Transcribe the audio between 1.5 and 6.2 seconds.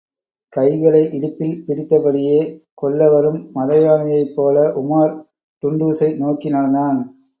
பிடித்தபடியே, கொல்லவரும் மதயானையைப்போல Umar டுன்டுஷை